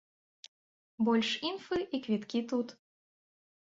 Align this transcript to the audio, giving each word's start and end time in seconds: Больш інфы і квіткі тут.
Больш 1.09 1.29
інфы 1.51 1.77
і 1.85 1.97
квіткі 2.09 2.47
тут. 2.53 2.79